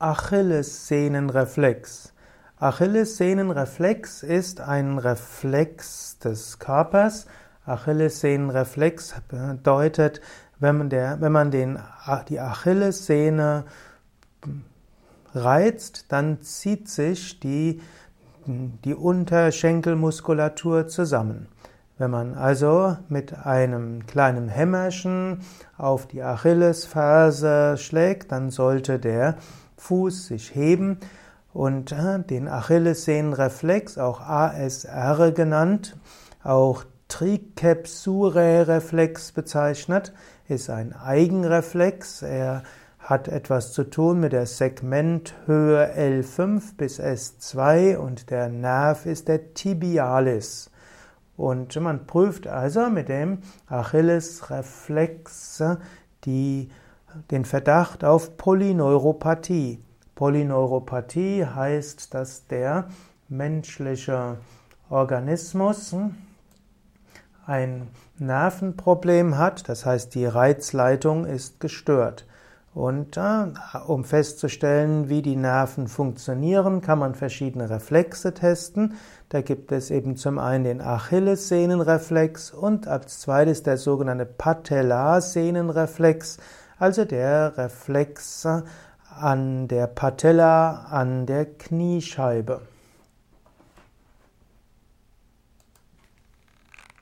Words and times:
Achillessehnenreflex. 0.00 2.12
Achillessehnenreflex 2.60 4.22
ist 4.22 4.60
ein 4.60 4.98
Reflex 4.98 6.20
des 6.20 6.60
Körpers. 6.60 7.26
Achillessehnenreflex 7.66 9.16
bedeutet, 9.26 10.20
wenn 10.60 10.78
man, 10.78 10.88
der, 10.88 11.20
wenn 11.20 11.32
man 11.32 11.50
den, 11.50 11.80
die 12.28 12.38
Achillessehne 12.38 13.64
reizt, 15.34 16.12
dann 16.12 16.42
zieht 16.42 16.88
sich 16.88 17.40
die, 17.40 17.80
die 18.46 18.94
Unterschenkelmuskulatur 18.94 20.86
zusammen. 20.86 21.48
Wenn 21.98 22.10
man 22.12 22.34
also 22.34 22.96
mit 23.08 23.44
einem 23.44 24.06
kleinen 24.06 24.48
Hämmerchen 24.48 25.40
auf 25.76 26.06
die 26.06 26.22
Achillesferse 26.22 27.76
schlägt, 27.76 28.30
dann 28.30 28.50
sollte 28.50 29.00
der 29.00 29.34
Fuß 29.76 30.28
sich 30.28 30.54
heben 30.54 31.00
und 31.52 31.90
äh, 31.90 32.20
den 32.20 32.46
Achillessehnenreflex, 32.46 33.98
auch 33.98 34.20
ASR 34.20 35.32
genannt, 35.32 35.96
auch 36.44 36.84
Tricepsurae-Reflex 37.08 39.32
bezeichnet, 39.32 40.12
ist 40.46 40.70
ein 40.70 40.92
Eigenreflex. 40.92 42.22
Er 42.22 42.62
hat 43.00 43.26
etwas 43.26 43.72
zu 43.72 43.82
tun 43.82 44.20
mit 44.20 44.32
der 44.32 44.46
Segmenthöhe 44.46 45.92
L5 45.96 46.76
bis 46.76 47.00
S2 47.00 47.96
und 47.96 48.30
der 48.30 48.50
Nerv 48.50 49.04
ist 49.04 49.26
der 49.26 49.54
Tibialis. 49.54 50.70
Und 51.38 51.74
man 51.80 52.06
prüft 52.06 52.46
also 52.48 52.90
mit 52.90 53.08
dem 53.08 53.38
Achillesreflex 53.68 55.62
die, 56.24 56.68
den 57.30 57.44
Verdacht 57.44 58.02
auf 58.02 58.36
Polyneuropathie. 58.36 59.80
Polyneuropathie 60.16 61.46
heißt, 61.46 62.12
dass 62.12 62.48
der 62.48 62.88
menschliche 63.28 64.38
Organismus 64.90 65.94
ein 67.46 67.86
Nervenproblem 68.18 69.38
hat, 69.38 69.68
das 69.68 69.86
heißt 69.86 70.16
die 70.16 70.26
Reizleitung 70.26 71.24
ist 71.24 71.60
gestört. 71.60 72.26
Und 72.78 73.16
äh, 73.16 73.46
um 73.88 74.04
festzustellen, 74.04 75.08
wie 75.08 75.20
die 75.20 75.34
Nerven 75.34 75.88
funktionieren, 75.88 76.80
kann 76.80 77.00
man 77.00 77.16
verschiedene 77.16 77.68
Reflexe 77.68 78.34
testen. 78.34 78.94
Da 79.30 79.40
gibt 79.40 79.72
es 79.72 79.90
eben 79.90 80.14
zum 80.14 80.38
einen 80.38 80.62
den 80.62 80.80
Achillessehnenreflex 80.80 82.52
und 82.52 82.86
als 82.86 83.18
zweites 83.18 83.64
der 83.64 83.78
sogenannte 83.78 84.26
Patellarsehnenreflex, 84.26 86.36
also 86.78 87.04
der 87.04 87.58
Reflex 87.58 88.46
an 89.10 89.66
der 89.66 89.88
Patella, 89.88 90.86
an 90.88 91.26
der 91.26 91.46
Kniescheibe. 91.46 92.60